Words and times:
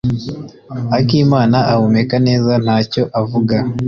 Akimana 0.97 1.57
ahumeka 1.73 2.15
neza 2.27 2.53
ntacyo 2.63 3.01
avuga. 3.21 3.57